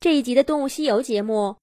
[0.00, 1.56] 这一集的《动物西游》节目，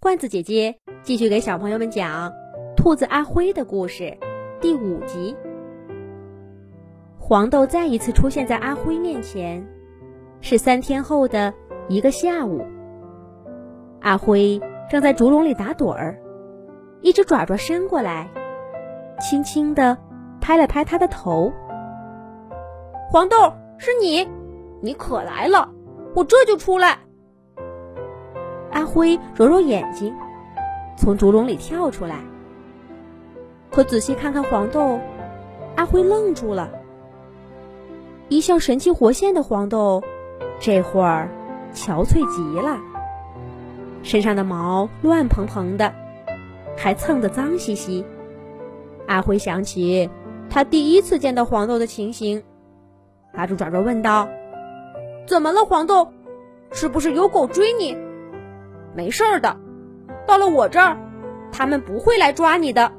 [0.00, 2.32] 罐子姐姐继续给小朋友们讲
[2.74, 4.16] 兔子阿辉的故事，
[4.62, 5.36] 第五集。
[7.18, 9.62] 黄豆再一次出现在阿辉面前，
[10.40, 11.52] 是三天后的
[11.90, 12.64] 一个下午。
[14.00, 14.58] 阿辉
[14.90, 16.18] 正在竹笼里打盹儿，
[17.02, 18.30] 一只爪爪伸过来，
[19.20, 19.98] 轻轻地
[20.40, 21.52] 拍了拍他的头。
[23.10, 24.26] 黄豆，是你，
[24.80, 25.70] 你可来了，
[26.14, 27.00] 我这就出来。
[28.92, 30.14] 灰揉揉眼睛，
[30.98, 32.20] 从竹笼里跳出来。
[33.70, 35.00] 可仔细看看黄豆，
[35.76, 36.68] 阿辉愣住了。
[38.28, 40.02] 一向神气活现的黄豆，
[40.60, 41.28] 这会儿
[41.74, 42.78] 憔悴极了，
[44.02, 45.90] 身上的毛乱蓬蓬的，
[46.76, 48.04] 还蹭得脏兮兮。
[49.06, 50.08] 阿辉想起
[50.50, 52.42] 他第一次见到黄豆的情形，
[53.32, 54.28] 拉住爪爪问道
[55.26, 56.06] ：“怎么了，黄豆？
[56.72, 57.96] 是不是有狗追你？”
[58.94, 59.56] 没事儿的，
[60.26, 60.96] 到了我这儿，
[61.50, 62.92] 他们不会来抓你的。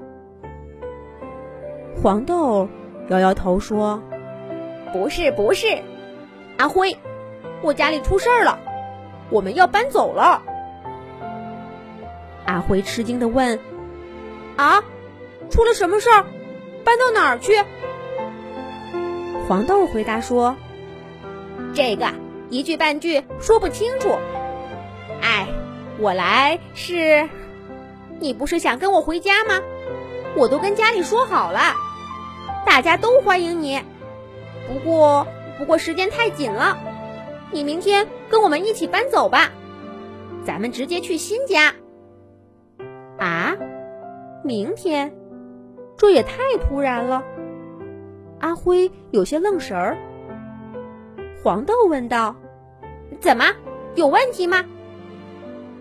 [2.01, 2.67] 黄豆
[3.09, 4.01] 摇摇头说
[4.91, 5.67] ：“不是，不是，
[6.57, 6.95] 阿辉，
[7.61, 8.57] 我家里出事儿了，
[9.29, 10.41] 我们要搬走了。”
[12.45, 13.59] 阿辉吃惊的问
[14.57, 14.83] ：“啊，
[15.49, 16.25] 出了什么事儿？
[16.83, 17.53] 搬到哪儿去？”
[19.47, 20.55] 黄豆回答说
[21.73, 22.07] ：“这个
[22.49, 24.17] 一句半句说不清楚。”
[26.05, 27.29] 我来是，
[28.19, 29.61] 你不是想跟我回家吗？
[30.35, 31.61] 我都跟家里说好了，
[32.65, 33.81] 大家都欢迎你。
[34.67, 35.25] 不过，
[35.57, 36.77] 不过时间太紧了，
[37.51, 39.51] 你明天跟我们一起搬走吧，
[40.43, 41.73] 咱们直接去新家。
[43.17, 43.55] 啊，
[44.43, 45.15] 明天？
[45.95, 46.33] 这也太
[46.67, 47.23] 突然了。
[48.41, 49.97] 阿辉有些愣神儿。
[51.41, 52.35] 黄豆问道
[53.21, 53.45] ：“怎么，
[53.95, 54.65] 有问题吗？”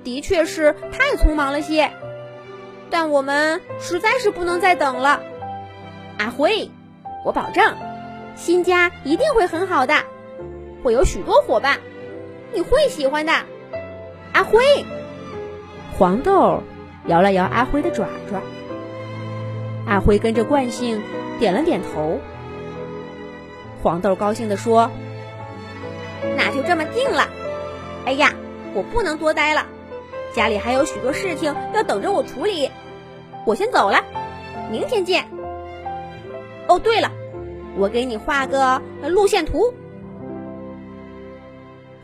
[0.04, 1.90] 的确是太匆忙了些，
[2.90, 5.20] 但我们实在是不能再等了。
[6.18, 6.70] 阿辉，
[7.24, 7.76] 我保证，
[8.34, 9.94] 新家一定会很好的，
[10.82, 11.78] 会有许多伙伴，
[12.52, 13.32] 你会喜欢的。
[14.32, 14.60] 阿辉，
[15.98, 16.62] 黄豆
[17.06, 18.40] 摇了摇阿辉的爪爪，
[19.86, 21.02] 阿辉跟着惯性
[21.38, 22.20] 点了点头。
[23.82, 24.90] 黄豆高兴地说
[26.36, 27.28] ：“那就这么定了。
[28.06, 28.32] 哎呀，
[28.74, 29.66] 我不能多待了。”
[30.34, 32.70] 家里还有许多事情要等着我处理，
[33.46, 34.02] 我先走了，
[34.70, 35.28] 明天见。
[36.68, 37.10] 哦，对了，
[37.76, 39.72] 我给你画个路线图。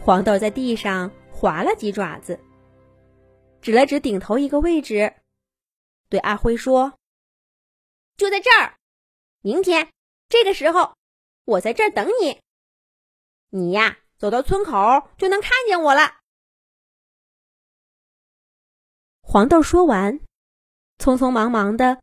[0.01, 2.39] 黄豆在地上划了几爪子，
[3.63, 5.15] 指了指顶头一个位置，
[6.11, 6.93] 对阿辉说
[8.19, 8.75] ：“就在这儿，
[9.41, 9.89] 明天
[10.29, 10.93] 这个时候，
[11.45, 12.41] 我在这儿等你。
[13.51, 14.75] 你呀，走到村口
[15.17, 16.17] 就能看见我了。”
[19.31, 20.19] 黄豆说完，
[20.97, 22.01] 匆匆忙忙的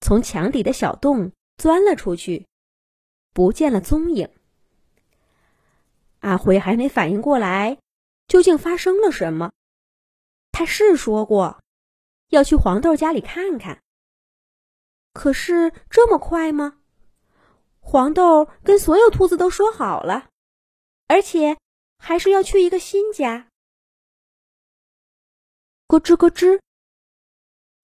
[0.00, 2.46] 从墙底的小洞钻了出去，
[3.32, 4.30] 不见了踪影。
[6.20, 7.78] 阿辉还没反应过来，
[8.28, 9.50] 究竟发生了什么？
[10.52, 11.60] 他是说过
[12.28, 13.82] 要去黄豆家里看看，
[15.12, 16.78] 可是这么快吗？
[17.80, 20.28] 黄豆跟所有兔子都说好了，
[21.08, 21.58] 而且
[21.98, 23.48] 还是要去一个新家。
[25.92, 26.58] 咯吱咯吱，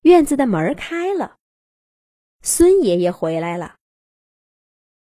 [0.01, 1.37] 院子的门开了，
[2.41, 3.77] 孙爷爷回来了，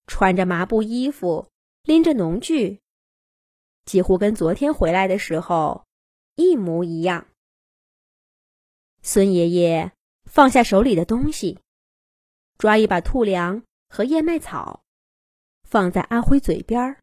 [0.07, 1.47] 穿着麻布衣服，
[1.83, 2.81] 拎着农具，
[3.85, 5.85] 几乎跟昨天回来的时候
[6.33, 7.27] 一模一样。
[9.03, 9.91] 孙爷爷
[10.23, 11.59] 放下手里的东西，
[12.57, 14.83] 抓一把兔粮和燕麦草，
[15.61, 16.97] 放在阿辉嘴边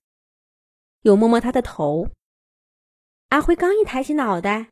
[1.02, 2.08] 又摸摸他的头。
[3.28, 4.72] 阿辉刚一抬起脑袋。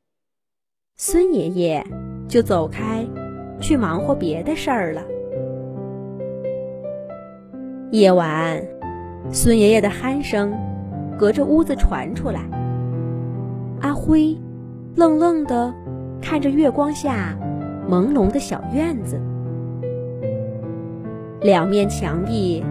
[1.03, 1.83] 孙爷爷
[2.28, 3.06] 就走开，
[3.59, 5.00] 去忙活别的事儿了。
[7.91, 8.62] 夜晚，
[9.31, 10.53] 孙爷爷的鼾声
[11.19, 12.43] 隔着屋子传出来。
[13.81, 14.37] 阿辉
[14.94, 15.72] 愣愣的
[16.21, 17.34] 看着月光下
[17.89, 19.19] 朦胧的小院子，
[21.41, 22.63] 两面墙壁，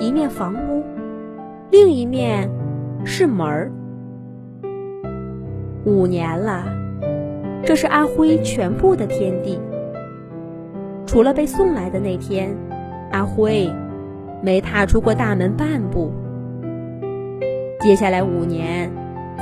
[0.00, 0.82] 一面房屋，
[1.70, 2.50] 另一面
[3.04, 3.70] 是门儿。
[5.84, 6.76] 五年了。
[7.64, 9.60] 这是阿辉全部的天地，
[11.06, 12.56] 除了被送来的那天，
[13.12, 13.70] 阿辉
[14.42, 16.12] 没踏出过大门半步。
[17.80, 18.90] 接下来五年，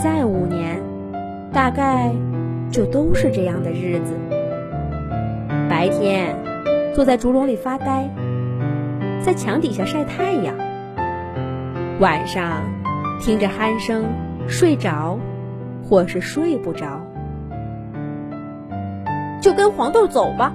[0.02, 0.80] 再五年，
[1.52, 2.10] 大概
[2.70, 4.14] 就都是这样的日子。
[5.70, 6.36] 白天
[6.94, 8.10] 坐在竹笼里发呆，
[9.22, 10.54] 在墙底下晒太阳；
[12.00, 12.62] 晚上
[13.20, 14.04] 听着鼾声
[14.48, 15.16] 睡着，
[15.84, 17.05] 或是睡不着。
[19.46, 20.52] 就跟黄豆走吧，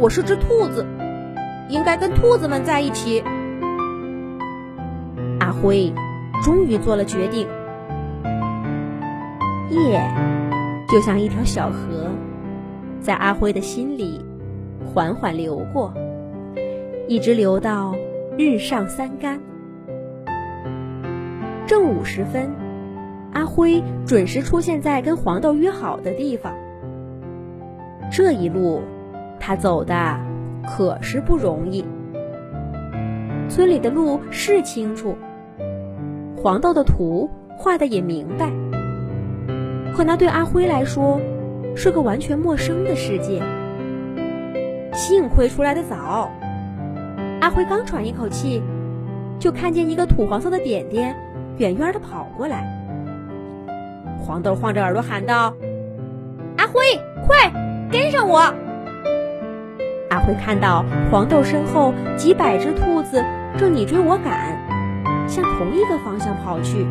[0.00, 0.84] 我是只兔子，
[1.68, 3.22] 应该跟兔子们在一起。
[5.38, 5.92] 阿辉
[6.42, 7.46] 终于做了决定。
[9.70, 10.02] 夜
[10.88, 12.10] 就像一条小河，
[13.00, 14.20] 在阿辉的心里
[14.84, 15.94] 缓缓流过，
[17.06, 17.94] 一直流到
[18.36, 19.38] 日上三竿。
[21.64, 22.50] 正午时分，
[23.32, 26.52] 阿辉准时出现在跟黄豆约好的地方。
[28.16, 28.80] 这一路，
[29.40, 30.16] 他走的
[30.64, 31.84] 可是不容易。
[33.48, 35.16] 村里的路是清楚，
[36.40, 37.28] 黄豆的图
[37.58, 38.52] 画的也明白，
[39.96, 41.20] 可那对阿辉来说
[41.74, 43.42] 是个完全陌生的世界。
[44.92, 46.30] 幸亏出来的早，
[47.40, 48.62] 阿辉刚喘一口气，
[49.40, 51.16] 就看见一个土黄色的点点
[51.56, 52.64] 远远的跑过来。
[54.20, 55.52] 黄豆晃着耳朵喊道
[56.56, 56.80] ：“阿辉，
[57.26, 57.52] 快！”
[57.94, 58.40] 跟上我！
[60.10, 63.24] 阿辉看到黄豆身后几百只兔子
[63.56, 64.58] 正你追我赶，
[65.28, 66.84] 向同一个方向跑去。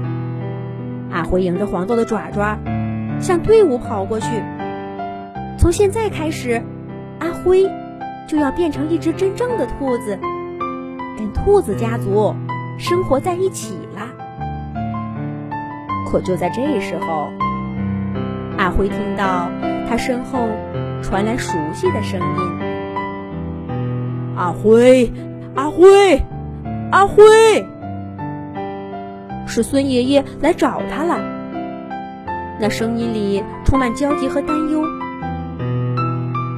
[1.11, 2.57] 阿辉迎着黄豆的爪爪，
[3.19, 4.27] 向队伍跑过去。
[5.57, 6.63] 从现在开始，
[7.19, 7.69] 阿辉
[8.25, 10.17] 就要变成一只真正的兔子，
[11.17, 12.33] 跟兔子家族
[12.79, 14.07] 生活在一起了。
[16.09, 17.27] 可就在这时候，
[18.57, 19.49] 阿辉听到
[19.89, 20.47] 他身后。
[21.03, 22.25] 传来熟悉的声音
[24.35, 25.11] ：“阿辉，
[25.53, 26.19] 阿辉，
[26.91, 27.23] 阿辉！”
[29.45, 31.19] 是孙爷爷来找他了。
[32.59, 34.83] 那声音里充满焦急和担忧。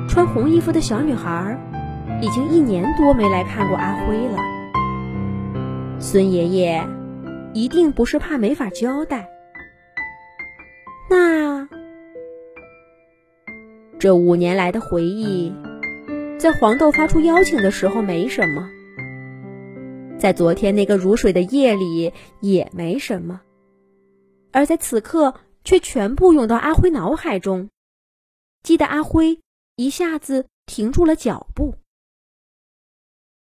[0.07, 1.57] 穿红衣服的小女孩
[2.21, 4.38] 已经一年多没来看过阿辉了。
[6.00, 6.81] 孙爷爷
[7.53, 9.27] 一定不是怕没法交代。
[11.09, 11.68] 那……
[14.06, 15.52] 这五年来的回忆，
[16.40, 18.69] 在黄豆发出邀请的时候没什么，
[20.19, 23.42] 在昨天那个如水的夜里也没什么，
[24.52, 27.68] 而在此刻却全部涌到阿辉脑海中，
[28.62, 29.40] 激得阿辉
[29.75, 31.74] 一下子停住了脚步。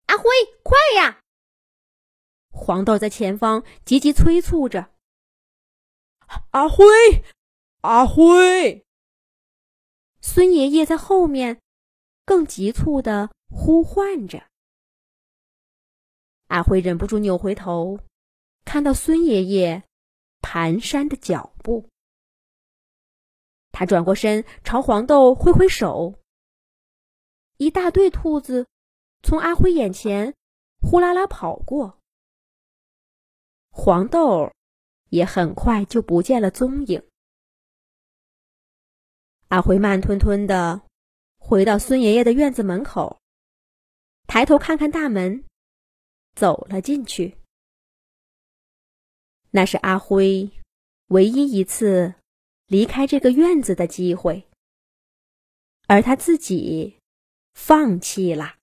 [0.07, 0.25] 阿辉，
[0.63, 1.21] 快呀！
[2.49, 4.89] 黄豆在前方急急催促着
[6.53, 6.87] ：“阿辉，
[7.83, 8.83] 阿辉！”
[10.27, 11.61] 孙爷爷在后面，
[12.25, 14.49] 更急促的呼唤着。
[16.47, 18.01] 阿辉忍不住扭回头，
[18.65, 19.85] 看到孙爷爷
[20.41, 21.91] 蹒跚的脚步。
[23.71, 26.19] 他转过身，朝黄豆挥挥手。
[27.59, 28.67] 一大队兔子
[29.23, 30.35] 从阿辉眼前
[30.81, 31.99] 呼啦啦跑过，
[33.71, 34.51] 黄豆
[35.11, 37.07] 也很快就不见了踪影。
[39.55, 40.83] 阿辉慢吞吞的
[41.39, 43.21] 回到孙爷爷的院子门口，
[44.27, 45.45] 抬头看看大门，
[46.35, 47.37] 走了进去。
[49.53, 50.51] 那是阿辉
[51.07, 52.15] 唯一一次
[52.67, 54.49] 离开这个院子的机会，
[55.87, 56.99] 而他自己
[57.55, 58.53] 放弃了。